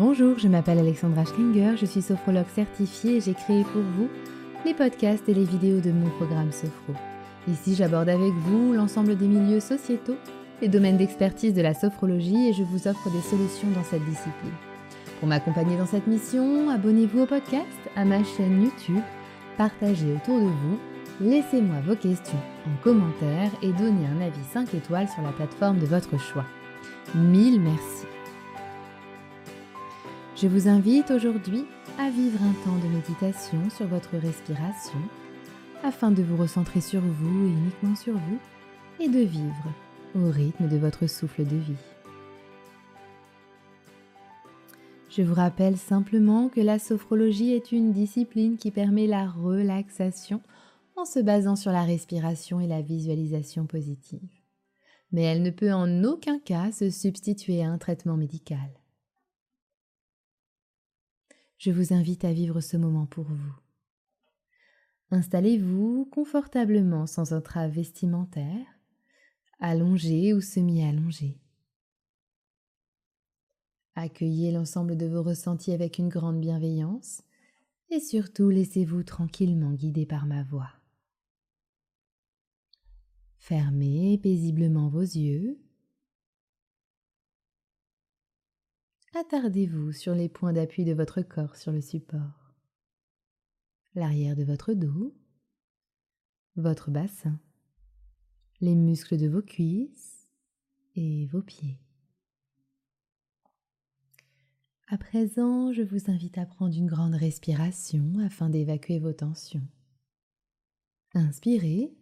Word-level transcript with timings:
Bonjour, 0.00 0.38
je 0.38 0.48
m'appelle 0.48 0.78
Alexandra 0.78 1.26
Schlinger, 1.26 1.76
je 1.76 1.84
suis 1.84 2.00
sophrologue 2.00 2.48
certifiée 2.54 3.16
et 3.16 3.20
j'ai 3.20 3.34
créé 3.34 3.64
pour 3.64 3.82
vous 3.82 4.08
les 4.64 4.72
podcasts 4.72 5.28
et 5.28 5.34
les 5.34 5.44
vidéos 5.44 5.80
de 5.80 5.92
mon 5.92 6.08
programme 6.08 6.52
Sophro. 6.52 6.94
Ici, 7.46 7.74
j'aborde 7.74 8.08
avec 8.08 8.32
vous 8.32 8.72
l'ensemble 8.72 9.14
des 9.14 9.26
milieux 9.26 9.60
sociétaux, 9.60 10.16
les 10.62 10.68
domaines 10.68 10.96
d'expertise 10.96 11.52
de 11.52 11.60
la 11.60 11.74
sophrologie 11.74 12.48
et 12.48 12.54
je 12.54 12.62
vous 12.62 12.88
offre 12.88 13.10
des 13.10 13.20
solutions 13.20 13.68
dans 13.74 13.84
cette 13.84 14.06
discipline. 14.06 14.54
Pour 15.18 15.28
m'accompagner 15.28 15.76
dans 15.76 15.84
cette 15.84 16.06
mission, 16.06 16.70
abonnez-vous 16.70 17.20
au 17.20 17.26
podcast, 17.26 17.66
à 17.94 18.06
ma 18.06 18.24
chaîne 18.24 18.62
YouTube, 18.62 19.02
partagez 19.58 20.14
autour 20.14 20.38
de 20.38 20.46
vous, 20.46 20.78
laissez-moi 21.20 21.76
vos 21.86 21.96
questions 21.96 22.40
en 22.66 22.82
commentaire 22.82 23.50
et 23.60 23.74
donnez 23.74 24.06
un 24.06 24.22
avis 24.22 24.44
5 24.50 24.72
étoiles 24.72 25.10
sur 25.10 25.22
la 25.22 25.32
plateforme 25.32 25.78
de 25.78 25.84
votre 25.84 26.18
choix. 26.18 26.46
Mille 27.14 27.60
merci. 27.60 28.06
Je 30.40 30.48
vous 30.48 30.68
invite 30.68 31.10
aujourd'hui 31.10 31.66
à 31.98 32.08
vivre 32.08 32.42
un 32.42 32.54
temps 32.64 32.78
de 32.78 32.88
méditation 32.90 33.68
sur 33.68 33.86
votre 33.86 34.16
respiration 34.16 34.98
afin 35.82 36.10
de 36.10 36.22
vous 36.22 36.38
recentrer 36.38 36.80
sur 36.80 37.02
vous 37.02 37.46
et 37.46 37.50
uniquement 37.50 37.94
sur 37.94 38.14
vous 38.14 38.38
et 39.00 39.08
de 39.10 39.18
vivre 39.18 39.74
au 40.14 40.30
rythme 40.30 40.66
de 40.66 40.78
votre 40.78 41.06
souffle 41.06 41.44
de 41.44 41.56
vie. 41.56 41.84
Je 45.10 45.20
vous 45.20 45.34
rappelle 45.34 45.76
simplement 45.76 46.48
que 46.48 46.62
la 46.62 46.78
sophrologie 46.78 47.52
est 47.52 47.70
une 47.70 47.92
discipline 47.92 48.56
qui 48.56 48.70
permet 48.70 49.06
la 49.06 49.28
relaxation 49.28 50.40
en 50.96 51.04
se 51.04 51.20
basant 51.20 51.56
sur 51.56 51.70
la 51.70 51.82
respiration 51.82 52.60
et 52.60 52.66
la 52.66 52.80
visualisation 52.80 53.66
positive. 53.66 54.30
Mais 55.12 55.22
elle 55.22 55.42
ne 55.42 55.50
peut 55.50 55.72
en 55.74 56.02
aucun 56.04 56.38
cas 56.38 56.72
se 56.72 56.88
substituer 56.88 57.62
à 57.62 57.68
un 57.68 57.76
traitement 57.76 58.16
médical 58.16 58.79
je 61.60 61.70
vous 61.70 61.92
invite 61.92 62.24
à 62.24 62.32
vivre 62.32 62.62
ce 62.62 62.78
moment 62.78 63.04
pour 63.04 63.24
vous. 63.24 63.54
Installez-vous 65.10 66.06
confortablement 66.06 67.06
sans 67.06 67.34
entrave 67.34 67.72
vestimentaire, 67.72 68.66
allongé 69.58 70.32
ou 70.32 70.40
semi-allongé. 70.40 71.38
Accueillez 73.94 74.52
l'ensemble 74.52 74.96
de 74.96 75.04
vos 75.04 75.22
ressentis 75.22 75.72
avec 75.72 75.98
une 75.98 76.08
grande 76.08 76.40
bienveillance 76.40 77.22
et 77.90 78.00
surtout 78.00 78.48
laissez-vous 78.48 79.02
tranquillement 79.02 79.72
guider 79.72 80.06
par 80.06 80.24
ma 80.24 80.42
voix. 80.42 80.72
Fermez 83.36 84.16
paisiblement 84.16 84.88
vos 84.88 85.02
yeux 85.02 85.60
attardez-vous 89.14 89.92
sur 89.92 90.14
les 90.14 90.28
points 90.28 90.52
d'appui 90.52 90.84
de 90.84 90.92
votre 90.92 91.22
corps 91.22 91.56
sur 91.56 91.72
le 91.72 91.80
support, 91.80 92.54
l'arrière 93.94 94.36
de 94.36 94.44
votre 94.44 94.72
dos, 94.72 95.14
votre 96.56 96.90
bassin, 96.90 97.38
les 98.60 98.74
muscles 98.74 99.16
de 99.16 99.28
vos 99.28 99.42
cuisses 99.42 100.28
et 100.94 101.26
vos 101.26 101.42
pieds. 101.42 101.78
À 104.88 104.98
présent, 104.98 105.72
je 105.72 105.82
vous 105.82 106.10
invite 106.10 106.36
à 106.36 106.46
prendre 106.46 106.76
une 106.76 106.88
grande 106.88 107.14
respiration 107.14 108.18
afin 108.24 108.50
d'évacuer 108.50 108.98
vos 108.98 109.12
tensions. 109.12 109.66
Inspirez 111.14 111.92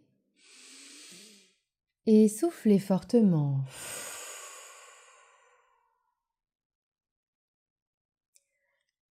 et 2.07 2.27
soufflez 2.27 2.79
fortement. 2.79 3.63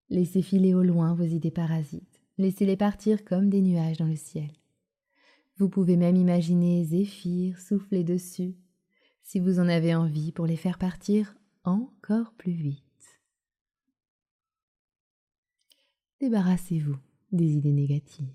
Laissez 0.08 0.42
filer 0.42 0.74
au 0.74 0.82
loin 0.82 1.14
vos 1.14 1.24
idées 1.24 1.50
parasites. 1.50 2.22
Laissez-les 2.38 2.76
partir 2.76 3.24
comme 3.24 3.50
des 3.50 3.60
nuages 3.60 3.96
dans 3.96 4.06
le 4.06 4.16
ciel. 4.16 4.50
Vous 5.56 5.68
pouvez 5.68 5.96
même 5.96 6.16
imaginer 6.16 6.84
Zéphyr 6.84 7.58
souffler 7.58 8.04
dessus, 8.04 8.54
si 9.22 9.40
vous 9.40 9.58
en 9.58 9.68
avez 9.68 9.94
envie, 9.94 10.32
pour 10.32 10.46
les 10.46 10.56
faire 10.56 10.78
partir 10.78 11.34
encore 11.64 12.32
plus 12.34 12.52
vite. 12.52 12.82
Débarrassez-vous 16.20 16.96
des 17.32 17.52
idées 17.52 17.72
négatives. 17.72 18.32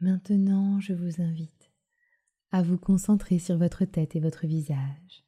Maintenant, 0.00 0.78
je 0.80 0.92
vous 0.92 1.20
invite 1.20 1.57
à 2.50 2.62
vous 2.62 2.78
concentrer 2.78 3.38
sur 3.38 3.58
votre 3.58 3.84
tête 3.84 4.16
et 4.16 4.20
votre 4.20 4.46
visage. 4.46 5.24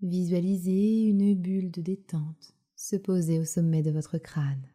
Visualisez 0.00 1.04
une 1.04 1.34
bulle 1.34 1.70
de 1.70 1.80
détente 1.80 2.54
se 2.74 2.96
poser 2.96 3.38
au 3.38 3.44
sommet 3.44 3.82
de 3.82 3.92
votre 3.92 4.18
crâne. 4.18 4.68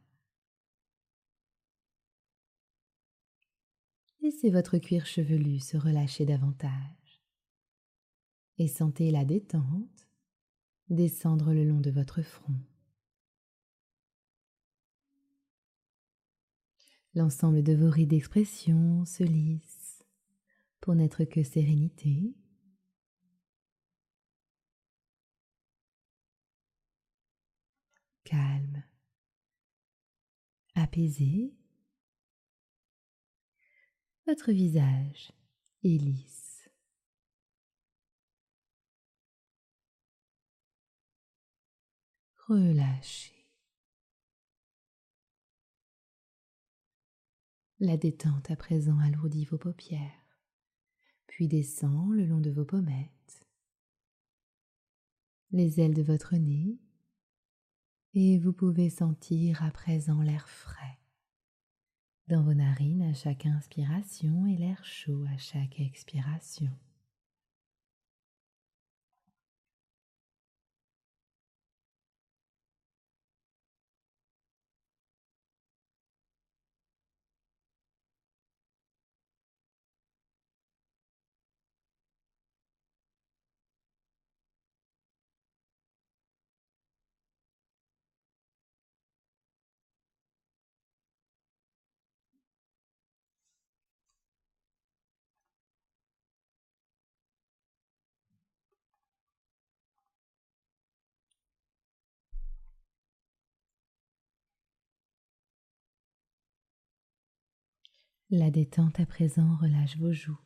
Laissez 4.21 4.49
votre 4.49 4.77
cuir 4.77 5.05
chevelu 5.05 5.59
se 5.59 5.77
relâcher 5.77 6.25
davantage 6.25 7.21
et 8.57 8.67
sentez 8.67 9.11
la 9.11 9.25
détente 9.25 10.07
descendre 10.89 11.53
le 11.53 11.65
long 11.65 11.81
de 11.81 11.91
votre 11.91 12.21
front. 12.21 12.55
L'ensemble 17.17 17.63
de 17.63 17.73
vos 17.73 17.89
rides 17.89 18.11
d'expression 18.11 19.03
se 19.03 19.23
lisse 19.23 20.03
pour 20.79 20.93
n'être 20.93 21.23
que 21.23 21.41
sérénité. 21.41 22.35
Calme, 28.23 28.83
apaisé. 30.75 31.57
Votre 34.27 34.51
visage 34.51 35.31
est 35.83 35.97
lisse. 35.97 36.69
Relâchez. 42.47 43.36
La 47.79 47.95
détente 47.95 48.49
à 48.49 48.55
présent 48.55 48.97
alourdit 48.97 49.45
vos 49.45 49.59
paupières, 49.59 50.39
puis 51.27 51.47
descend 51.47 52.11
le 52.11 52.25
long 52.25 52.39
de 52.39 52.49
vos 52.49 52.65
pommettes, 52.65 53.45
les 55.51 55.79
ailes 55.79 55.93
de 55.93 56.01
votre 56.01 56.35
nez, 56.37 56.79
et 58.15 58.39
vous 58.39 58.51
pouvez 58.51 58.89
sentir 58.89 59.63
à 59.63 59.69
présent 59.69 60.23
l'air 60.23 60.49
frais 60.49 60.97
dans 62.27 62.41
vos 62.41 62.55
narines 62.55 63.03
à 63.03 63.13
chaque 63.13 63.45
inspiration 63.45 64.47
et 64.47 64.57
l'air 64.57 64.83
chaud 64.83 65.23
à 65.31 65.37
chaque 65.37 65.79
expiration. 65.79 66.71
La 108.29 108.51
détente 108.51 108.99
à 108.99 109.05
présent 109.05 109.55
relâche 109.55 109.95
vos 109.95 110.11
joues. 110.11 110.37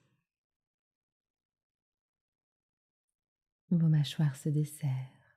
Vos 3.72 3.90
mâchoires 3.90 4.36
se 4.36 4.50
desserrent 4.50 5.36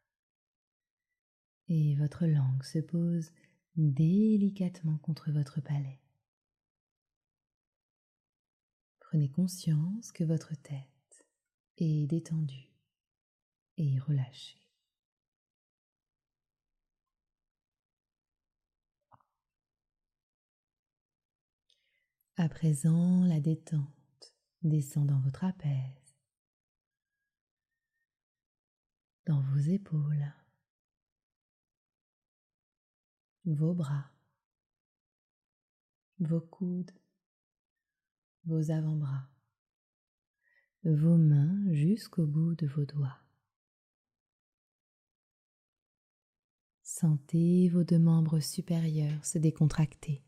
et 1.69 1.95
votre 1.95 2.27
langue 2.27 2.63
se 2.63 2.81
pose 2.81 3.33
délicatement 3.77 4.99
contre 4.99 5.33
votre 5.33 5.63
palais. 5.63 6.03
Prenez 9.01 9.31
conscience 9.31 10.13
que 10.13 10.25
votre 10.25 10.55
tête 10.55 11.27
est 11.79 12.07
détendue 12.07 12.75
et 13.79 13.99
relâchée. 14.01 14.64
À 22.37 22.49
présent, 22.49 23.25
la 23.27 23.39
détente 23.39 24.35
descend 24.63 25.07
dans 25.07 25.21
votre 25.21 25.39
trapèze, 25.39 26.17
dans 29.25 29.41
vos 29.41 29.59
épaules, 29.59 30.35
vos 33.45 33.73
bras, 33.73 34.11
vos 36.19 36.41
coudes, 36.41 36.91
vos 38.47 38.69
avant-bras, 38.69 39.29
vos 40.83 41.17
mains 41.17 41.73
jusqu'au 41.73 42.27
bout 42.27 42.57
de 42.57 42.67
vos 42.67 42.85
doigts. 42.85 43.21
Sentez 46.83 47.69
vos 47.69 47.85
deux 47.85 48.01
membres 48.01 48.41
supérieurs 48.41 49.25
se 49.25 49.39
décontracter. 49.39 50.25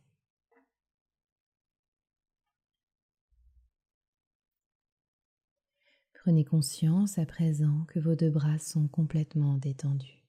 Prenez 6.27 6.45
conscience 6.45 7.19
à 7.19 7.25
présent 7.25 7.85
que 7.85 8.01
vos 8.01 8.17
deux 8.17 8.31
bras 8.31 8.59
sont 8.59 8.89
complètement 8.89 9.59
détendus. 9.59 10.25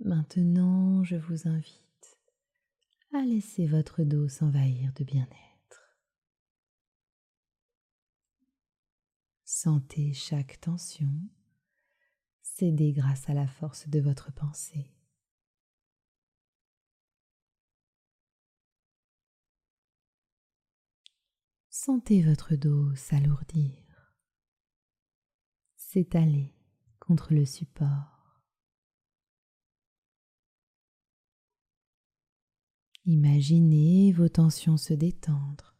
Maintenant, 0.00 1.02
je 1.04 1.16
vous 1.16 1.48
invite 1.48 2.18
à 3.14 3.22
laisser 3.22 3.66
votre 3.66 4.02
dos 4.02 4.28
s'envahir 4.28 4.92
de 4.96 5.04
bien-être. 5.04 5.96
Sentez 9.46 10.12
chaque 10.12 10.60
tension 10.60 11.08
céder 12.42 12.92
grâce 12.92 13.30
à 13.30 13.32
la 13.32 13.46
force 13.46 13.88
de 13.88 14.00
votre 14.00 14.30
pensée. 14.34 14.97
Sentez 21.88 22.20
votre 22.20 22.54
dos 22.54 22.94
s'alourdir, 22.96 24.12
s'étaler 25.74 26.52
contre 27.00 27.32
le 27.32 27.46
support. 27.46 28.42
Imaginez 33.06 34.12
vos 34.12 34.28
tensions 34.28 34.76
se 34.76 34.92
détendre. 34.92 35.78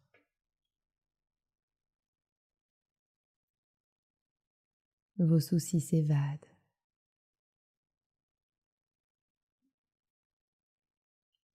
Vos 5.18 5.40
soucis 5.40 5.82
s'évadent. 5.82 6.56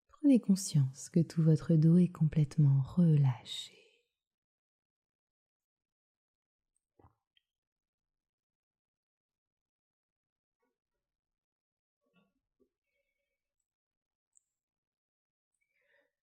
Prenez 0.10 0.40
conscience 0.40 1.10
que 1.10 1.22
tout 1.22 1.42
votre 1.42 1.74
dos 1.74 1.98
est 1.98 2.12
complètement 2.12 2.84
relâché. 2.84 3.83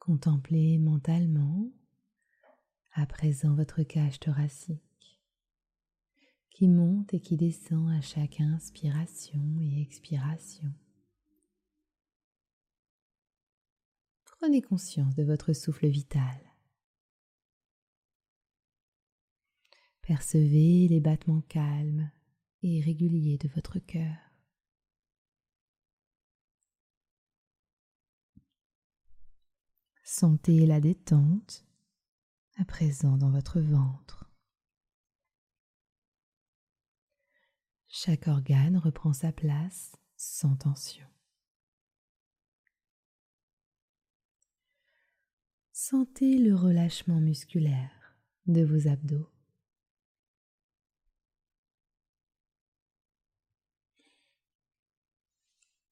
Contemplez 0.01 0.79
mentalement 0.79 1.71
à 2.93 3.05
présent 3.05 3.55
votre 3.55 3.83
cage 3.83 4.19
thoracique 4.19 5.21
qui 6.49 6.69
monte 6.69 7.13
et 7.13 7.21
qui 7.21 7.37
descend 7.37 7.93
à 7.93 8.01
chaque 8.01 8.41
inspiration 8.41 9.61
et 9.61 9.83
expiration. 9.83 10.73
Prenez 14.25 14.63
conscience 14.63 15.15
de 15.15 15.23
votre 15.23 15.53
souffle 15.53 15.87
vital. 15.87 16.41
Percevez 20.01 20.89
les 20.89 21.01
battements 21.01 21.43
calmes 21.43 22.11
et 22.63 22.81
réguliers 22.81 23.37
de 23.37 23.49
votre 23.49 23.79
cœur. 23.79 24.30
Sentez 30.13 30.67
la 30.67 30.81
détente 30.81 31.65
à 32.57 32.65
présent 32.65 33.17
dans 33.17 33.31
votre 33.31 33.61
ventre. 33.61 34.29
Chaque 37.87 38.27
organe 38.27 38.77
reprend 38.77 39.13
sa 39.13 39.31
place 39.31 39.95
sans 40.17 40.57
tension. 40.57 41.07
Sentez 45.71 46.39
le 46.39 46.57
relâchement 46.57 47.21
musculaire 47.21 48.17
de 48.47 48.65
vos 48.65 48.89
abdos. 48.89 49.31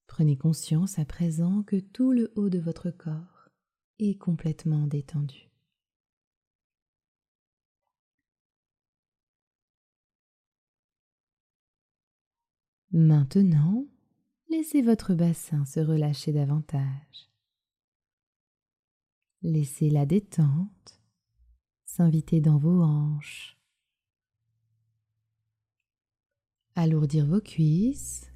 Prenez 0.08 0.36
conscience 0.36 0.98
à 0.98 1.04
présent 1.04 1.62
que 1.62 1.76
tout 1.76 2.10
le 2.10 2.32
haut 2.34 2.50
de 2.50 2.58
votre 2.58 2.90
corps 2.90 3.37
et 3.98 4.16
complètement 4.16 4.86
détendu. 4.86 5.48
Maintenant, 12.90 13.86
laissez 14.48 14.80
votre 14.80 15.14
bassin 15.14 15.64
se 15.66 15.80
relâcher 15.80 16.32
davantage. 16.32 17.30
Laissez 19.42 19.90
la 19.90 20.06
détente 20.06 21.00
s'inviter 21.84 22.40
dans 22.40 22.58
vos 22.58 22.82
hanches, 22.82 23.58
alourdir 26.74 27.26
vos 27.26 27.40
cuisses, 27.40 28.32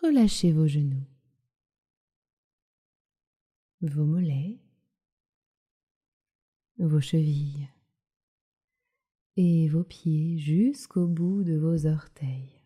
relâchez 0.00 0.52
vos 0.52 0.66
genoux 0.66 1.11
vos 3.82 4.04
mollets, 4.04 4.60
vos 6.78 7.00
chevilles 7.00 7.68
et 9.36 9.68
vos 9.68 9.82
pieds 9.82 10.38
jusqu'au 10.38 11.08
bout 11.08 11.42
de 11.42 11.56
vos 11.56 11.86
orteils. 11.86 12.60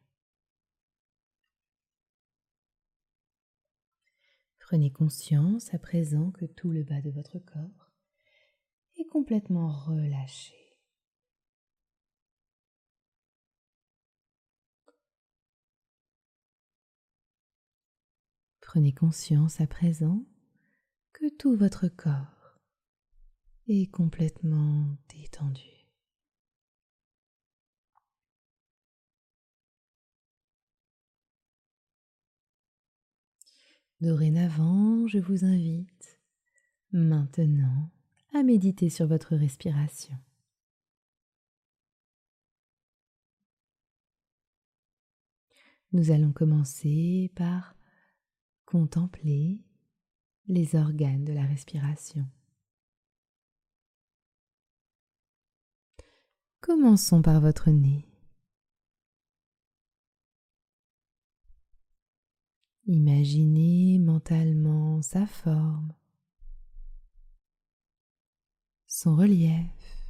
Prenez 4.58 4.90
conscience 4.90 5.72
à 5.72 5.78
présent 5.78 6.32
que 6.32 6.44
tout 6.44 6.70
le 6.70 6.82
bas 6.82 7.00
de 7.00 7.10
votre 7.10 7.38
corps 7.38 7.92
est 8.96 9.06
complètement 9.06 9.68
relâché. 9.68 10.54
Prenez 18.60 18.92
conscience 18.92 19.60
à 19.60 19.66
présent 19.66 20.26
tout 21.30 21.56
votre 21.56 21.88
corps 21.88 22.60
est 23.68 23.90
complètement 23.90 24.96
détendu. 25.08 25.62
Dorénavant, 34.00 35.06
je 35.08 35.18
vous 35.18 35.44
invite 35.44 36.20
maintenant 36.92 37.90
à 38.34 38.42
méditer 38.42 38.90
sur 38.90 39.06
votre 39.06 39.34
respiration. 39.36 40.16
Nous 45.92 46.10
allons 46.10 46.32
commencer 46.32 47.32
par 47.34 47.74
contempler 48.66 49.65
les 50.48 50.76
organes 50.76 51.24
de 51.24 51.32
la 51.32 51.44
respiration. 51.44 52.26
Commençons 56.60 57.22
par 57.22 57.40
votre 57.40 57.70
nez. 57.70 58.08
Imaginez 62.86 63.98
mentalement 63.98 65.02
sa 65.02 65.26
forme, 65.26 65.92
son 68.86 69.16
relief, 69.16 70.06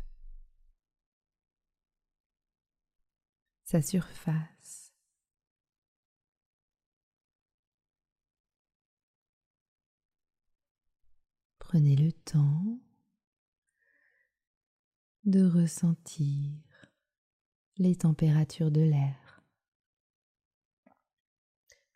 sa 3.64 3.80
surface. 3.80 4.55
Prenez 11.76 11.96
le 11.96 12.10
temps 12.10 12.80
de 15.24 15.44
ressentir 15.44 16.50
les 17.76 17.96
températures 17.96 18.70
de 18.70 18.80
l'air. 18.80 19.42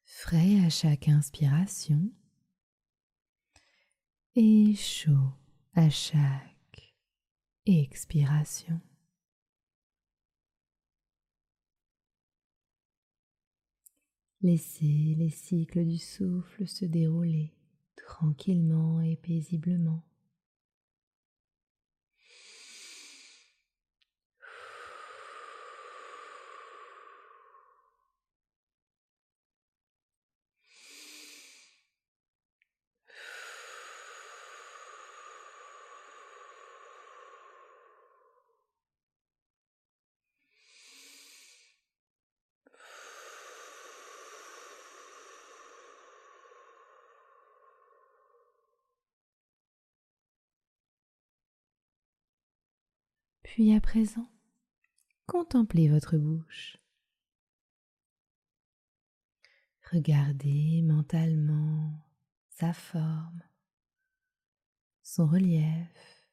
frais 0.04 0.62
à 0.66 0.68
chaque 0.68 1.08
inspiration 1.08 2.12
et 4.36 4.74
chaud 4.74 5.32
à 5.72 5.88
chaque 5.88 6.94
expiration. 7.64 8.82
Laissez 14.42 15.14
les 15.16 15.30
cycles 15.30 15.86
du 15.86 15.96
souffle 15.96 16.68
se 16.68 16.84
dérouler 16.84 17.54
tranquillement 18.10 19.00
et 19.00 19.14
paisiblement. 19.14 20.02
Puis 53.52 53.74
à 53.74 53.80
présent, 53.80 54.30
contemplez 55.26 55.88
votre 55.88 56.16
bouche. 56.16 56.76
Regardez 59.90 60.82
mentalement 60.82 61.92
sa 62.48 62.72
forme, 62.72 63.42
son 65.02 65.26
relief. 65.26 66.28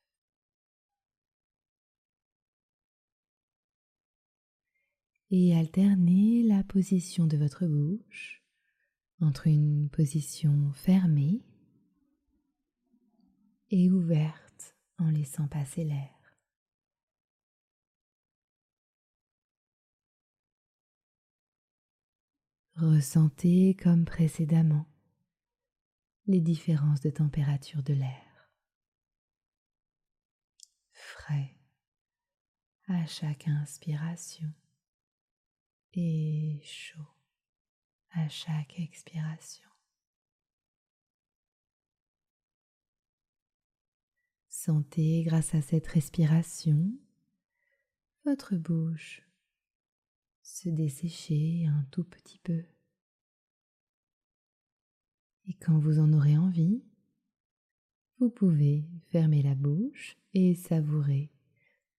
Et 5.32 5.58
alternez 5.58 6.44
la 6.44 6.64
position 6.64 7.26
de 7.26 7.36
votre 7.36 7.66
bouche 7.66 8.44
entre 9.22 9.48
une 9.48 9.90
position 9.90 10.72
fermée 10.74 11.42
et 13.72 13.90
ouverte 13.90 14.78
en 15.00 15.10
laissant 15.10 15.48
passer 15.48 15.84
l'air. 15.84 16.17
Ressentez 22.78 23.76
comme 23.76 24.06
précédemment 24.06 24.86
les 26.28 26.42
différences 26.42 27.02
de 27.02 27.10
température 27.10 27.82
de 27.82 27.96
l'air. 27.96 28.52
Frais 30.92 31.58
à 32.88 33.04
chaque 33.08 33.48
inspiration 33.48 34.54
et 35.94 36.62
chaud 36.64 37.10
à 38.12 38.30
chaque 38.30 38.80
expiration. 38.80 39.70
Sentez 44.50 45.24
grâce 45.24 45.56
à 45.56 45.64
cette 45.64 45.88
respiration 45.88 46.92
votre 48.24 48.56
bouche 48.56 49.27
se 50.48 50.70
dessécher 50.70 51.66
un 51.68 51.86
tout 51.92 52.06
petit 52.06 52.40
peu. 52.40 52.64
Et 55.46 55.54
quand 55.54 55.78
vous 55.78 56.00
en 56.00 56.14
aurez 56.14 56.38
envie, 56.38 56.84
vous 58.20 58.30
pouvez 58.30 58.86
fermer 59.12 59.44
la 59.44 59.56
bouche 59.56 60.18
et 60.34 60.56
savourer 60.56 61.32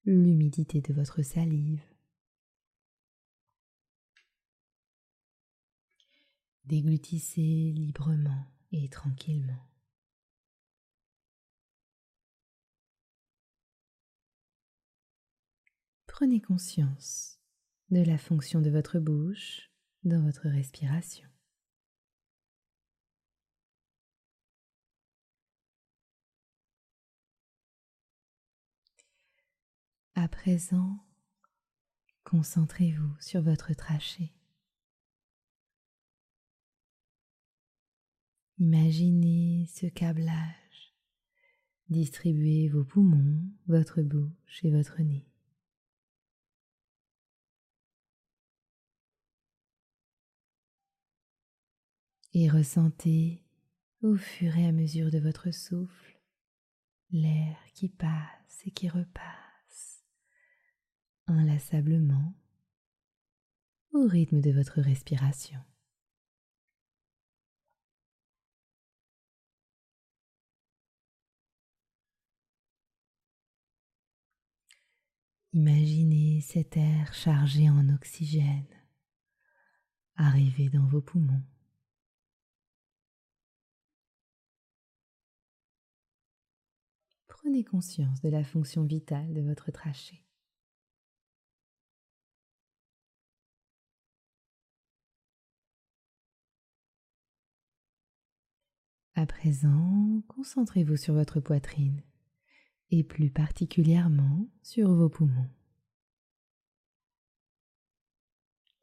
l'humidité 0.05 0.81
de 0.81 0.95
votre 0.95 1.23
salive. 1.23 1.83
Déglutissez 6.65 7.73
librement 7.75 8.47
et 8.73 8.89
tranquillement. 8.89 9.69
Prenez 16.07 16.41
conscience 16.41 17.38
de 17.91 18.03
la 18.03 18.19
fonction 18.19 18.61
de 18.61 18.71
votre 18.71 18.99
bouche 18.99 19.71
dans 20.05 20.23
votre 20.23 20.49
respiration. 20.49 21.29
À 30.15 30.29
présent, 30.29 30.99
concentrez-vous 32.25 33.15
sur 33.21 33.41
votre 33.41 33.73
trachée. 33.73 34.35
Imaginez 38.59 39.67
ce 39.73 39.87
câblage 39.87 40.95
distribuer 41.89 42.69
vos 42.69 42.85
poumons, 42.85 43.41
votre 43.67 44.03
bouche 44.03 44.65
et 44.65 44.71
votre 44.71 45.01
nez. 45.01 45.27
Et 52.35 52.49
ressentez 52.49 53.45
au 54.03 54.17
fur 54.17 54.57
et 54.57 54.67
à 54.67 54.73
mesure 54.73 55.11
de 55.11 55.19
votre 55.19 55.51
souffle 55.51 56.21
l'air 57.11 57.57
qui 57.75 57.89
passe 57.89 58.63
et 58.67 58.71
qui 58.71 58.89
repasse 58.89 60.05
inlassablement 61.27 62.35
au 63.93 64.07
rythme 64.07 64.41
de 64.41 64.51
votre 64.51 64.81
respiration. 64.81 65.61
Imaginez 75.55 76.41
cet 76.43 76.77
air 76.77 77.15
chargé 77.15 77.71
en 77.71 77.89
oxygène 77.89 78.67
arriver 80.17 80.69
dans 80.69 80.87
vos 80.87 81.01
poumons. 81.01 81.43
Prenez 87.49 87.65
conscience 87.65 88.21
de 88.21 88.29
la 88.29 88.45
fonction 88.45 88.85
vitale 88.85 89.33
de 89.33 89.41
votre 89.41 89.71
trachée. 89.71 90.23
À 99.15 99.25
présent, 99.25 100.23
concentrez-vous 100.29 100.99
sur 100.99 101.15
votre 101.15 101.41
poitrine 101.41 102.03
et 102.91 103.03
plus 103.03 103.31
particulièrement 103.31 104.47
sur 104.63 104.93
vos 104.93 105.09
poumons. 105.09 105.49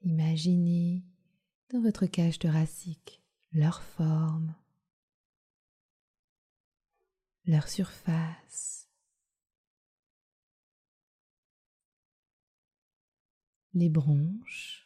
Imaginez 0.02 1.06
dans 1.72 1.84
votre 1.84 2.08
cage 2.08 2.40
thoracique 2.40 3.22
leur 3.52 3.84
forme, 3.84 4.56
leur 7.48 7.68
surface, 7.68 8.90
les 13.74 13.90
bronches, 13.90 14.84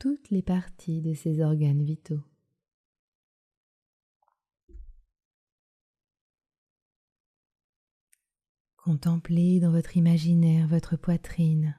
toutes 0.00 0.30
les 0.30 0.42
parties 0.42 1.02
de 1.02 1.14
ces 1.14 1.40
organes 1.40 1.84
vitaux. 1.84 2.22
Contemplez 8.76 9.60
dans 9.60 9.70
votre 9.70 9.96
imaginaire 9.96 10.66
votre 10.68 10.96
poitrine 10.96 11.78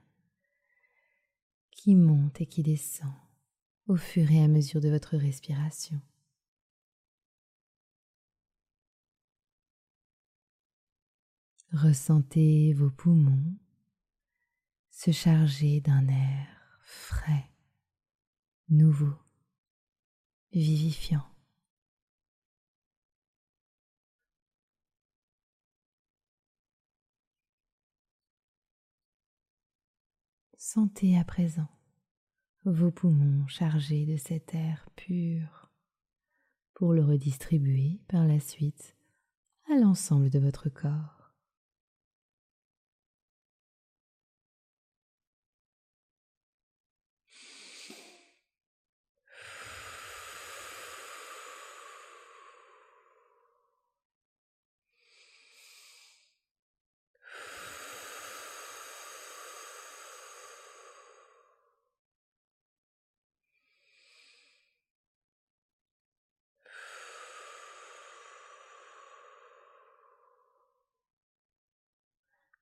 qui 1.72 1.96
monte 1.96 2.42
et 2.42 2.46
qui 2.46 2.63
descend 2.63 3.13
au 3.88 3.96
fur 3.96 4.30
et 4.32 4.44
à 4.44 4.48
mesure 4.48 4.82
de 4.82 4.89
votre 4.89 5.16
respiration. 5.18 6.01
Ressentez 11.84 12.74
vos 12.74 12.89
poumons 12.89 13.55
se 14.89 15.12
charger 15.12 15.79
d'un 15.79 16.07
air 16.07 16.48
frais, 16.81 17.51
nouveau, 18.67 19.13
vivifiant. 20.51 21.24
Sentez 30.57 31.15
à 31.15 31.24
présent 31.24 31.69
vos 32.65 32.89
poumons 32.89 33.46
chargés 33.46 34.07
de 34.07 34.17
cet 34.17 34.55
air 34.55 34.89
pur 34.96 35.69
pour 36.74 36.93
le 36.93 37.03
redistribuer 37.05 38.01
par 38.07 38.25
la 38.25 38.39
suite 38.39 38.98
à 39.69 39.75
l'ensemble 39.75 40.31
de 40.31 40.39
votre 40.39 40.69
corps. 40.69 41.16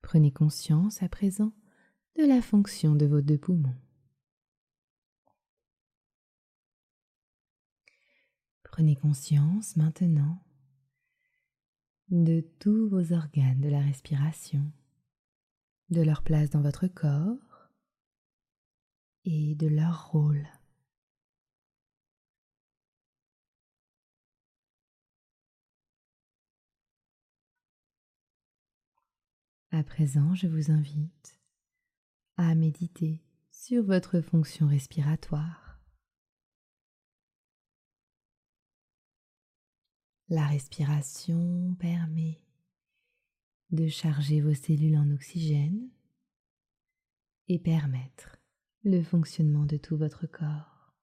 Prenez 0.06 0.30
conscience 0.30 1.02
à 1.02 1.08
présent 1.08 1.52
de 2.16 2.22
la 2.22 2.40
fonction 2.40 2.94
de 2.94 3.06
vos 3.06 3.22
deux 3.22 3.38
poumons. 3.38 3.74
Prenez 8.62 8.94
conscience 8.94 9.74
maintenant 9.74 10.40
de 12.10 12.40
tous 12.60 12.88
vos 12.88 13.12
organes 13.12 13.60
de 13.60 13.68
la 13.68 13.80
respiration, 13.80 14.70
de 15.90 16.02
leur 16.02 16.22
place 16.22 16.50
dans 16.50 16.62
votre 16.62 16.86
corps 16.86 17.72
et 19.24 19.56
de 19.56 19.66
leur 19.66 20.12
rôle. 20.12 20.46
À 29.76 29.84
présent, 29.84 30.34
je 30.34 30.46
vous 30.46 30.70
invite 30.70 31.38
à 32.38 32.54
méditer 32.54 33.22
sur 33.50 33.84
votre 33.84 34.22
fonction 34.22 34.66
respiratoire. 34.66 35.78
La 40.30 40.46
respiration 40.46 41.76
permet 41.78 42.40
de 43.68 43.86
charger 43.86 44.40
vos 44.40 44.54
cellules 44.54 44.96
en 44.96 45.10
oxygène 45.10 45.90
et 47.48 47.58
permettre 47.58 48.38
le 48.82 49.02
fonctionnement 49.02 49.66
de 49.66 49.76
tout 49.76 49.98
votre 49.98 50.26
corps. 50.26 50.94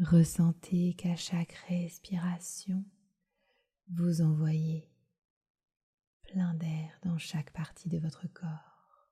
Ressentez 0.00 0.94
qu'à 0.94 1.16
chaque 1.16 1.52
respiration, 1.68 2.82
vous 3.92 4.20
envoyez 4.22 4.88
plein 6.22 6.54
d'air 6.54 6.98
dans 7.02 7.18
chaque 7.18 7.52
partie 7.52 7.88
de 7.88 7.98
votre 7.98 8.28
corps. 8.32 9.08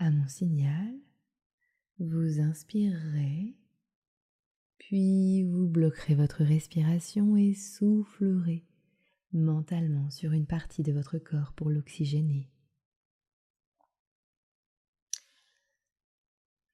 À 0.00 0.10
mon 0.10 0.28
signal, 0.28 0.94
vous 1.98 2.40
inspirerez, 2.40 3.56
puis 4.78 5.44
vous 5.44 5.66
bloquerez 5.66 6.14
votre 6.14 6.44
respiration 6.44 7.36
et 7.36 7.54
soufflerez 7.54 8.64
mentalement 9.32 10.08
sur 10.10 10.32
une 10.32 10.46
partie 10.46 10.82
de 10.82 10.92
votre 10.92 11.18
corps 11.18 11.52
pour 11.54 11.70
l'oxygéner. 11.70 12.48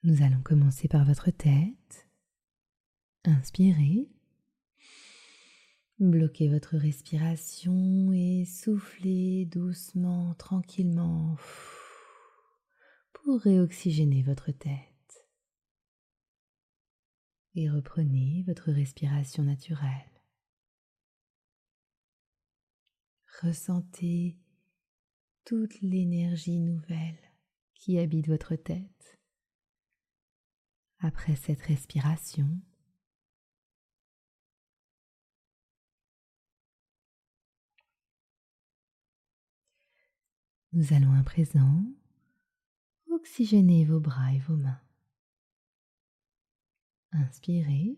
Nous 0.05 0.23
allons 0.23 0.43
commencer 0.43 0.87
par 0.87 1.07
votre 1.07 1.31
tête. 1.31 2.11
Inspirez. 3.25 4.11
Bloquez 5.99 6.51
votre 6.51 6.77
respiration 6.77 8.12
et 8.12 8.45
soufflez 8.45 9.47
doucement, 9.47 10.35
tranquillement 10.35 11.38
pour 13.14 13.40
réoxygéner 13.40 14.23
votre 14.23 14.53
tête. 14.53 15.27
Et 17.55 17.71
reprenez 17.71 18.45
votre 18.47 18.73
respiration 18.73 19.43
naturelle. 19.43 20.21
Ressentez 23.40 24.37
toute 25.47 25.81
l'énergie 25.81 26.61
nouvelle 26.61 27.17
qui 27.73 27.99
habite 27.99 28.29
votre 28.29 28.55
tête 28.55 29.19
après 31.05 31.37
cette 31.37 31.61
respiration. 31.61 32.49
Nous 40.73 40.93
allons 40.95 41.12
à 41.12 41.23
présent 41.23 41.85
oxygéner 43.11 43.85
vos 43.85 44.01
bras 44.01 44.33
et 44.33 44.38
vos 44.40 44.57
mains. 44.57 44.81
Inspirez. 47.12 47.97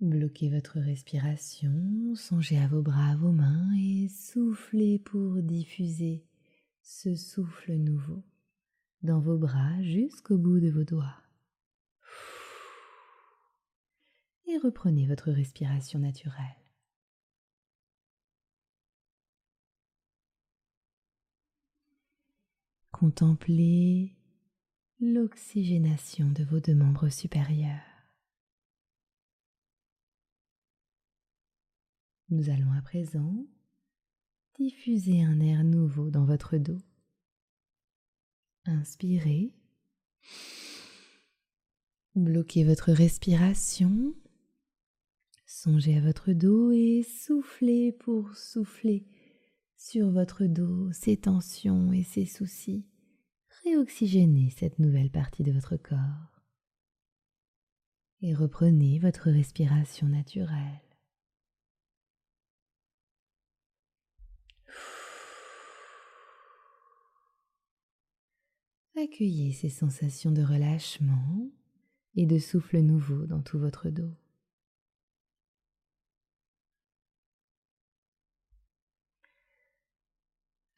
Bloquez 0.00 0.50
votre 0.50 0.80
respiration, 0.80 2.14
songez 2.16 2.58
à 2.58 2.66
vos 2.66 2.82
bras, 2.82 3.12
à 3.12 3.16
vos 3.16 3.32
mains 3.32 3.70
et 3.78 4.08
soufflez 4.08 4.98
pour 4.98 5.42
diffuser 5.42 6.24
ce 6.82 7.14
souffle 7.14 7.74
nouveau 7.74 8.24
dans 9.02 9.20
vos 9.20 9.38
bras 9.38 9.80
jusqu'au 9.82 10.36
bout 10.36 10.60
de 10.60 10.70
vos 10.70 10.84
doigts. 10.84 11.16
Et 14.46 14.58
reprenez 14.58 15.06
votre 15.06 15.30
respiration 15.30 16.00
naturelle. 16.00 16.56
Contemplez 22.90 24.14
l'oxygénation 25.00 26.30
de 26.30 26.44
vos 26.44 26.60
deux 26.60 26.74
membres 26.74 27.08
supérieurs. 27.08 27.80
Nous 32.28 32.50
allons 32.50 32.70
à 32.72 32.82
présent 32.82 33.46
diffuser 34.58 35.22
un 35.22 35.40
air 35.40 35.64
nouveau 35.64 36.10
dans 36.10 36.26
votre 36.26 36.58
dos. 36.58 36.78
Inspirez. 38.66 39.52
Bloquez 42.14 42.64
votre 42.64 42.92
respiration. 42.92 44.14
Songez 45.46 45.96
à 45.96 46.00
votre 46.00 46.32
dos 46.32 46.70
et 46.72 47.02
soufflez 47.02 47.92
pour 47.92 48.34
souffler 48.34 49.06
sur 49.76 50.10
votre 50.10 50.44
dos 50.44 50.92
ses 50.92 51.16
tensions 51.16 51.92
et 51.92 52.02
ses 52.02 52.26
soucis. 52.26 52.86
Réoxygénez 53.64 54.50
cette 54.50 54.78
nouvelle 54.78 55.10
partie 55.10 55.42
de 55.42 55.52
votre 55.52 55.76
corps. 55.76 56.42
Et 58.22 58.34
reprenez 58.34 58.98
votre 58.98 59.30
respiration 59.30 60.06
naturelle. 60.06 60.89
Accueillez 68.96 69.52
ces 69.52 69.68
sensations 69.68 70.32
de 70.32 70.42
relâchement 70.42 71.50
et 72.16 72.26
de 72.26 72.38
souffle 72.38 72.80
nouveau 72.80 73.26
dans 73.26 73.40
tout 73.40 73.58
votre 73.58 73.88
dos. 73.88 74.14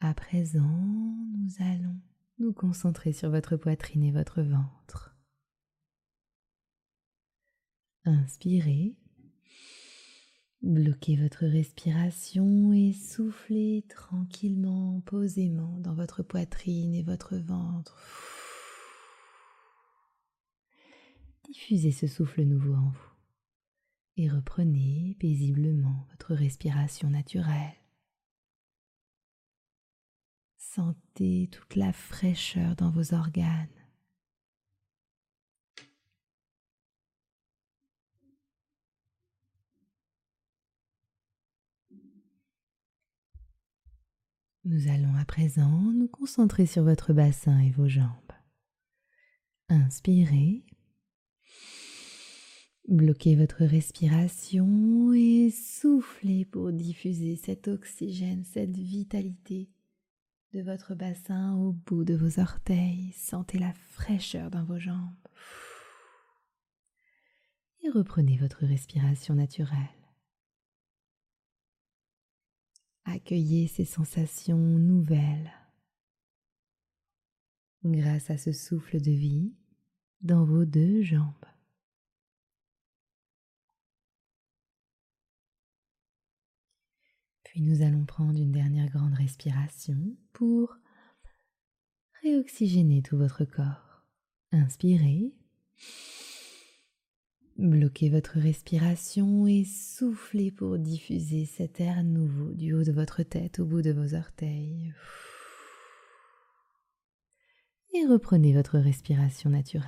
À 0.00 0.14
présent, 0.14 0.60
nous 1.32 1.50
allons 1.60 1.96
nous 2.38 2.52
concentrer 2.52 3.12
sur 3.12 3.30
votre 3.30 3.56
poitrine 3.56 4.02
et 4.02 4.10
votre 4.10 4.42
ventre. 4.42 5.16
Inspirez 8.04 8.96
Bloquez 10.62 11.16
votre 11.16 11.44
respiration 11.44 12.72
et 12.72 12.92
soufflez 12.92 13.84
tranquillement, 13.88 15.00
posément 15.00 15.76
dans 15.80 15.94
votre 15.94 16.22
poitrine 16.22 16.94
et 16.94 17.02
votre 17.02 17.36
ventre. 17.36 18.00
Diffusez 21.44 21.90
ce 21.90 22.06
souffle 22.06 22.42
nouveau 22.42 22.74
en 22.74 22.90
vous 22.90 23.12
et 24.16 24.28
reprenez 24.28 25.16
paisiblement 25.18 26.06
votre 26.10 26.34
respiration 26.34 27.10
naturelle. 27.10 27.74
Sentez 30.58 31.48
toute 31.50 31.74
la 31.74 31.92
fraîcheur 31.92 32.76
dans 32.76 32.90
vos 32.90 33.14
organes. 33.14 33.81
Nous 44.64 44.86
allons 44.88 45.16
à 45.16 45.24
présent 45.24 45.80
nous 45.92 46.06
concentrer 46.06 46.66
sur 46.66 46.84
votre 46.84 47.12
bassin 47.12 47.58
et 47.58 47.70
vos 47.70 47.88
jambes. 47.88 48.06
Inspirez. 49.68 50.64
Bloquez 52.86 53.34
votre 53.34 53.64
respiration 53.64 55.12
et 55.14 55.50
soufflez 55.50 56.44
pour 56.44 56.72
diffuser 56.72 57.34
cet 57.34 57.66
oxygène, 57.66 58.44
cette 58.44 58.76
vitalité 58.76 59.68
de 60.54 60.60
votre 60.62 60.94
bassin 60.94 61.56
au 61.56 61.72
bout 61.72 62.04
de 62.04 62.14
vos 62.14 62.38
orteils. 62.38 63.12
Sentez 63.16 63.58
la 63.58 63.72
fraîcheur 63.72 64.48
dans 64.48 64.64
vos 64.64 64.78
jambes. 64.78 65.10
Et 67.82 67.90
reprenez 67.90 68.36
votre 68.36 68.64
respiration 68.64 69.34
naturelle. 69.34 70.01
Accueillez 73.04 73.66
ces 73.66 73.84
sensations 73.84 74.56
nouvelles 74.56 75.52
grâce 77.84 78.30
à 78.30 78.38
ce 78.38 78.52
souffle 78.52 79.00
de 79.00 79.10
vie 79.10 79.52
dans 80.20 80.44
vos 80.44 80.64
deux 80.64 81.02
jambes. 81.02 81.34
Puis 87.42 87.60
nous 87.60 87.82
allons 87.82 88.06
prendre 88.06 88.38
une 88.38 88.52
dernière 88.52 88.88
grande 88.88 89.14
respiration 89.14 90.16
pour 90.32 90.78
réoxygéner 92.22 93.02
tout 93.02 93.18
votre 93.18 93.44
corps. 93.44 94.04
Inspirez. 94.52 95.34
Bloquez 97.62 98.08
votre 98.08 98.40
respiration 98.40 99.46
et 99.46 99.62
soufflez 99.64 100.50
pour 100.50 100.78
diffuser 100.78 101.44
cet 101.44 101.78
air 101.78 102.02
nouveau 102.02 102.52
du 102.54 102.72
haut 102.72 102.82
de 102.82 102.90
votre 102.90 103.22
tête 103.22 103.60
au 103.60 103.64
bout 103.64 103.82
de 103.82 103.92
vos 103.92 104.16
orteils. 104.16 104.92
Et 107.94 108.04
reprenez 108.04 108.52
votre 108.52 108.78
respiration 108.78 109.48
naturelle. 109.48 109.86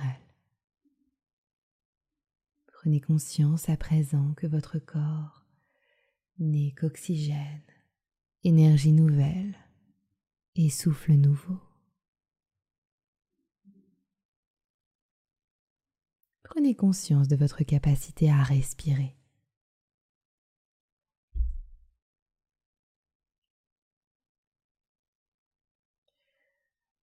Prenez 2.67 3.01
conscience 3.01 3.67
à 3.67 3.75
présent 3.75 4.33
que 4.37 4.47
votre 4.47 4.79
corps 4.79 5.45
n'est 6.39 6.71
qu'oxygène, 6.79 7.61
énergie 8.45 8.93
nouvelle 8.93 9.53
et 10.55 10.69
souffle 10.69 11.11
nouveau. 11.11 11.59
Prenez 16.55 16.73
conscience 16.73 17.27
de 17.27 17.35
votre 17.35 17.65
capacité 17.65 18.31
à 18.31 18.41
respirer. 18.41 19.13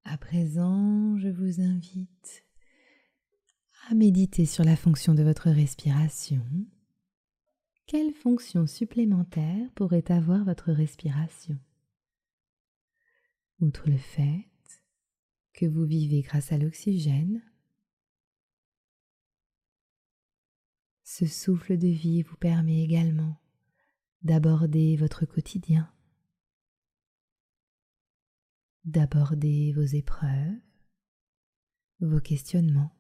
À 0.05 0.19
présent, 0.19 1.17
je 1.17 1.29
vous 1.31 1.63
invite 1.63 2.45
à 3.89 3.95
méditer 3.95 4.45
sur 4.45 4.65
la 4.65 4.77
fonction 4.77 5.15
de 5.15 5.23
votre 5.23 5.49
respiration 5.49 6.45
quelle 7.87 8.13
fonction 8.13 8.67
supplémentaire 8.67 9.71
pourrait 9.75 10.13
avoir 10.13 10.45
votre 10.45 10.73
respiration? 10.73 11.59
Outre 13.61 13.89
le 13.89 13.97
fait 13.97 14.45
que 15.55 15.65
vous 15.65 15.87
vivez 15.87 16.21
grâce 16.21 16.53
à 16.53 16.59
l'oxygène, 16.59 17.43
ce 21.19 21.27
souffle 21.27 21.77
de 21.77 21.89
vie 21.89 22.23
vous 22.23 22.37
permet 22.37 22.85
également 22.85 23.41
d'aborder 24.23 24.95
votre 24.97 25.27
quotidien, 25.27 25.93
d'aborder 28.85 29.73
vos 29.73 29.83
épreuves, 29.83 30.61
vos 31.99 32.21
questionnements, 32.21 32.97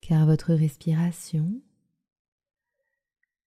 car 0.00 0.24
votre 0.24 0.54
respiration 0.54 1.60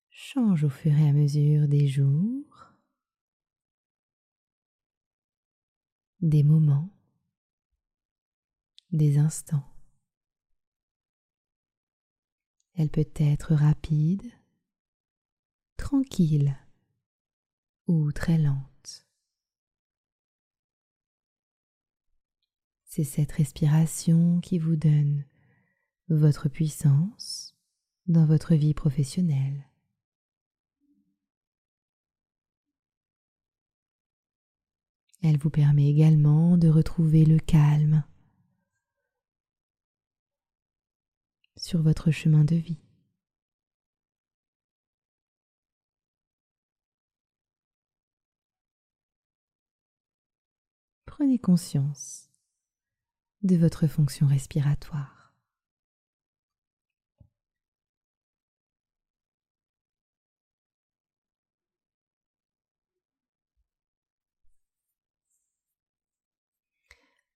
change 0.10 0.66
au 0.66 0.70
fur 0.70 0.92
et 0.92 1.08
à 1.08 1.14
mesure 1.14 1.70
des 1.70 1.88
jours, 1.88 2.74
des 6.20 6.44
moments, 6.44 6.94
des 8.92 9.18
instants. 9.20 9.75
Elle 12.78 12.90
peut 12.90 13.08
être 13.16 13.54
rapide, 13.54 14.24
tranquille 15.78 16.58
ou 17.88 18.12
très 18.12 18.38
lente. 18.38 19.08
C'est 22.84 23.06
cette 23.06 23.32
respiration 23.32 24.40
qui 24.42 24.60
vous 24.60 24.76
donne 24.76 25.26
votre 26.10 26.50
puissance 26.50 27.56
dans 28.08 28.26
votre 28.26 28.56
vie 28.56 28.74
professionnelle. 28.74 29.70
Elle 35.22 35.38
vous 35.38 35.50
permet 35.50 35.90
également 35.90 36.58
de 36.58 36.68
retrouver 36.68 37.26
le 37.26 37.40
calme 37.40 38.04
sur 41.66 41.82
votre 41.82 42.12
chemin 42.12 42.44
de 42.44 42.56
vie. 42.56 42.78
Prenez 51.08 51.40
conscience 51.40 52.30
de 53.42 53.56
votre 53.56 53.88
fonction 53.88 54.28
respiratoire. 54.28 55.34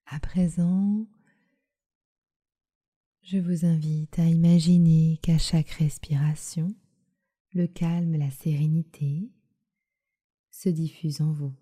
À 0.06 0.20
présent, 0.20 1.08
je 3.32 3.38
vous 3.38 3.64
invite 3.64 4.18
à 4.18 4.26
imaginer 4.26 5.20
qu'à 5.22 5.38
chaque 5.38 5.70
respiration, 5.70 6.74
le 7.54 7.68
calme, 7.68 8.16
la 8.16 8.32
sérénité 8.32 9.30
se 10.50 10.68
diffusent 10.68 11.22
en 11.22 11.32
vous. 11.32 11.54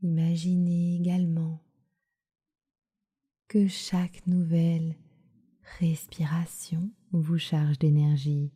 Imaginez 0.00 0.94
également 0.94 1.60
que 3.48 3.66
chaque 3.66 4.24
nouvelle 4.28 4.94
respiration 5.80 6.88
vous 7.10 7.38
charge 7.38 7.80
d'énergie 7.80 8.52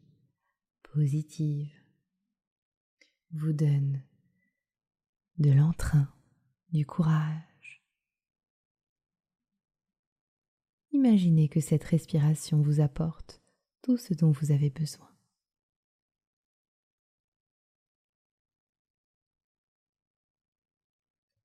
positive, 0.85 1.73
vous 3.33 3.53
donne 3.53 4.05
de 5.39 5.51
l'entrain 5.51 6.09
du 6.71 6.87
courage. 6.87 7.58
Imaginez 10.93 11.49
que 11.49 11.61
cette 11.61 11.85
respiration 11.85 12.61
vous 12.61 12.81
apporte 12.81 13.41
tout 13.83 13.97
ce 13.97 14.15
dont 14.15 14.31
vous 14.31 14.53
avez 14.53 14.71
besoin. 14.71 15.09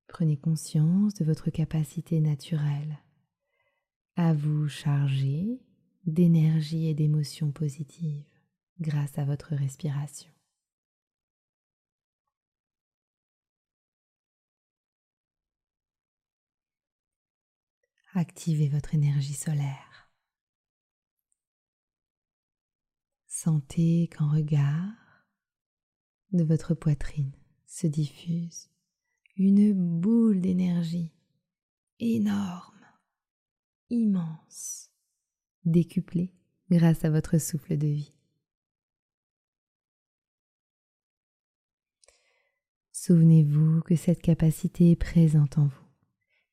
Prenez 0.08 0.38
conscience 0.38 1.14
de 1.16 1.26
votre 1.26 1.50
capacité 1.50 2.20
naturelle 2.20 3.00
à 4.16 4.34
vous 4.34 4.68
charger 4.68 5.60
d'énergie 6.06 6.88
et 6.88 6.94
d'émotions 6.94 7.52
positives 7.52 8.26
grâce 8.80 9.18
à 9.18 9.26
votre 9.26 9.56
respiration. 9.56 10.33
Activez 18.14 18.70
votre 18.70 18.94
énergie 18.94 19.34
solaire. 19.34 20.12
Sentez 23.28 24.10
qu'en 24.16 24.32
regard 24.32 25.28
de 26.32 26.44
votre 26.44 26.74
poitrine 26.74 27.34
se 27.66 27.88
diffuse 27.88 28.70
une 29.36 29.74
boule 29.74 30.42
d'énergie 30.42 31.12
énorme, 32.00 32.86
immense, 33.90 34.92
décuplée 35.66 36.34
grâce 36.70 37.04
à 37.06 37.10
votre 37.10 37.40
souffle 37.40 37.78
de 37.78 37.88
vie. 37.88 38.14
Souvenez-vous 42.92 43.82
que 43.82 43.96
cette 43.96 44.22
capacité 44.22 44.92
est 44.92 44.96
présente 44.96 45.58
en 45.58 45.66
vous 45.66 45.83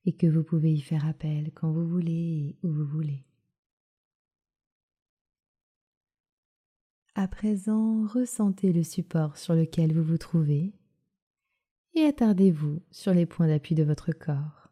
et 0.05 0.15
que 0.15 0.27
vous 0.27 0.43
pouvez 0.43 0.73
y 0.73 0.81
faire 0.81 1.07
appel 1.07 1.53
quand 1.53 1.71
vous 1.71 1.87
voulez 1.87 2.13
et 2.63 2.67
où 2.67 2.71
vous 2.71 2.87
voulez. 2.87 3.25
À 7.15 7.29
présent, 7.29 8.07
ressentez 8.07 8.73
le 8.73 8.83
support 8.83 9.37
sur 9.37 9.55
lequel 9.55 9.93
vous 9.93 10.03
vous 10.03 10.19
trouvez 10.19 10.73
et 11.95 12.05
attardez-vous 12.05 12.83
sur 12.91 13.13
les 13.13 13.27
points 13.27 13.49
d'appui 13.49 13.75
de 13.75 13.83
votre 13.83 14.13
corps. 14.13 14.71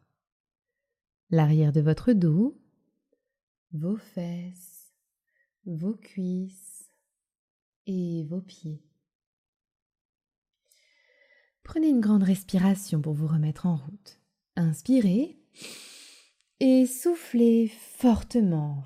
L'arrière 1.29 1.71
de 1.71 1.81
votre 1.81 2.13
dos, 2.13 2.59
vos 3.71 3.97
fesses, 3.97 4.95
vos 5.65 5.93
cuisses 5.93 6.89
et 7.85 8.23
vos 8.23 8.41
pieds. 8.41 8.83
Prenez 11.63 11.89
une 11.89 12.01
grande 12.01 12.23
respiration 12.23 13.01
pour 13.01 13.13
vous 13.13 13.27
remettre 13.27 13.67
en 13.67 13.75
route. 13.75 14.18
Inspirez 14.55 15.37
et 16.59 16.85
soufflez 16.85 17.67
fortement. 17.67 18.83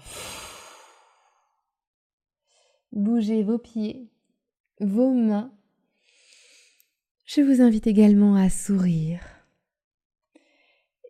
Bougez 2.91 3.43
vos 3.43 3.57
pieds, 3.57 4.07
vos 4.79 5.11
mains. 5.11 5.51
Je 7.25 7.41
vous 7.41 7.61
invite 7.61 7.87
également 7.87 8.35
à 8.35 8.49
sourire. 8.49 9.25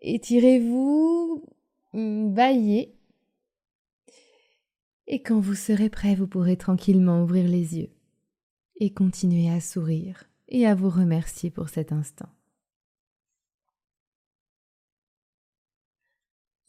Étirez-vous, 0.02 1.46
baillez. 1.94 2.96
Et 5.08 5.22
quand 5.22 5.40
vous 5.40 5.56
serez 5.56 5.90
prêt, 5.90 6.16
vous 6.16 6.28
pourrez 6.28 6.56
tranquillement 6.56 7.24
ouvrir 7.24 7.48
les 7.48 7.78
yeux 7.78 7.92
et 8.80 8.94
continuer 8.94 9.50
à 9.50 9.60
sourire 9.60 10.24
et 10.48 10.66
à 10.66 10.76
vous 10.76 10.90
remercier 10.90 11.52
pour 11.52 11.70
cet 11.70 11.92
instant. 11.92 12.30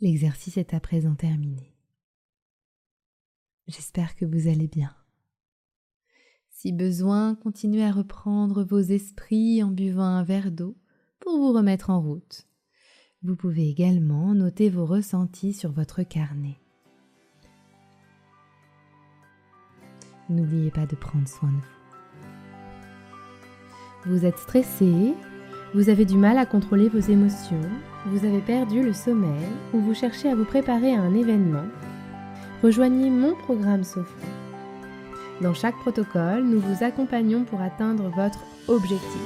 L'exercice 0.01 0.57
est 0.57 0.75
à 0.75 0.81
présent 0.81 1.15
terminé. 1.15 1.75
J'espère 3.67 4.17
que 4.17 4.25
vous 4.25 4.49
allez 4.49 4.69
bien. 4.69 4.95
Si 6.51 6.73
besoin, 6.73 7.35
continuez 7.35 7.85
à 7.85 7.93
reprendre 7.93 8.65
vos 8.65 8.81
esprits 8.81 9.63
en 9.63 9.71
buvant 9.71 10.05
un 10.05 10.25
verre 10.25 10.51
d'eau 10.51 10.77
pour 11.21 11.37
vous 11.39 11.53
remettre 11.53 11.91
en 11.91 12.01
route. 12.01 12.47
Vous 13.23 13.37
pouvez 13.37 13.69
également 13.69 14.35
noter 14.35 14.69
vos 14.69 14.85
ressentis 14.85 15.55
sur 15.55 15.73
votre 15.73 16.03
carnet. 16.03 16.59
N'oubliez 20.29 20.71
pas 20.71 20.87
de 20.87 20.97
prendre 20.97 21.29
soin 21.29 21.51
de 21.51 21.57
vous. 21.57 21.75
Vous 24.07 24.25
êtes 24.27 24.39
stressé, 24.39 25.15
vous 25.75 25.89
avez 25.89 26.05
du 26.05 26.17
mal 26.17 26.39
à 26.39 26.47
contrôler 26.47 26.89
vos 26.89 27.01
émotions, 27.01 27.61
vous 28.07 28.25
avez 28.25 28.39
perdu 28.39 28.81
le 28.81 28.93
sommeil 28.93 29.49
ou 29.73 29.81
vous 29.81 29.95
cherchez 29.95 30.31
à 30.31 30.37
vous 30.37 30.45
préparer 30.45 30.95
à 30.95 31.01
un 31.01 31.15
événement, 31.15 31.67
rejoignez 32.63 33.11
mon 33.11 33.35
programme 33.35 33.83
Sophie. 33.83 34.13
Dans 35.41 35.53
chaque 35.53 35.77
protocole, 35.79 36.45
nous 36.45 36.61
vous 36.61 36.85
accompagnons 36.85 37.43
pour 37.43 37.61
atteindre 37.61 38.09
votre 38.15 38.39
objectif. 38.69 39.21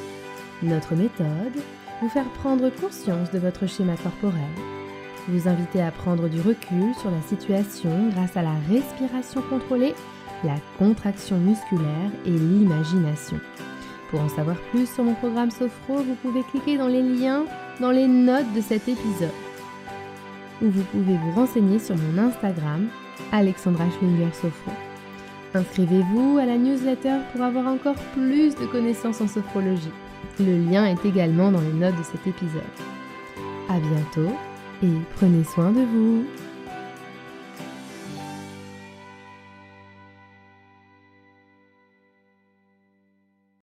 Notre 0.63 0.95
méthode, 0.95 1.63
vous 2.01 2.09
faire 2.09 2.29
prendre 2.41 2.71
conscience 2.71 3.31
de 3.31 3.39
votre 3.39 3.67
schéma 3.67 3.97
corporel, 3.97 4.41
vous 5.29 5.49
inviter 5.49 5.83
à 5.83 5.91
prendre 5.91 6.29
du 6.29 6.41
recul 6.41 6.95
sur 6.99 7.11
la 7.11 7.21
situation 7.29 8.09
grâce 8.15 8.39
à 8.39 8.43
la 8.43 8.55
respiration 8.71 9.43
contrôlée, 9.51 9.95
la 10.45 10.57
contraction 10.79 11.37
musculaire 11.37 12.11
et 12.25 12.31
l'imagination. 12.31 13.39
Pour 14.11 14.21
en 14.21 14.29
savoir 14.29 14.57
plus 14.71 14.89
sur 14.89 15.05
mon 15.05 15.15
programme 15.15 15.51
Sophro, 15.51 15.97
vous 15.97 16.15
pouvez 16.23 16.43
cliquer 16.51 16.79
dans 16.79 16.89
les 16.89 17.03
liens 17.03 17.45
dans 17.81 17.91
les 17.91 18.07
notes 18.07 18.53
de 18.55 18.61
cet 18.61 18.89
épisode. 18.89 19.35
Ou 20.63 20.71
vous 20.71 20.83
pouvez 20.85 21.17
vous 21.17 21.33
renseigner 21.33 21.79
sur 21.79 21.95
mon 21.97 22.23
Instagram, 22.23 22.89
Alexandra 23.33 23.85
Schlinger 23.91 24.33
Sophro. 24.33 24.73
Inscrivez-vous 25.55 26.39
à 26.39 26.47
la 26.47 26.57
newsletter 26.57 27.19
pour 27.33 27.43
avoir 27.43 27.67
encore 27.67 27.97
plus 28.15 28.55
de 28.55 28.67
connaissances 28.67 29.21
en 29.21 29.29
sophrologie. 29.29 29.93
Le 30.41 30.59
lien 30.71 30.85
est 30.85 31.05
également 31.05 31.51
dans 31.51 31.61
les 31.61 31.73
notes 31.73 31.97
de 31.97 32.03
cet 32.03 32.27
épisode. 32.27 32.63
À 33.69 33.79
bientôt 33.79 34.35
et 34.83 34.93
prenez 35.17 35.45
soin 35.45 35.71
de 35.71 35.81
vous. 35.81 36.25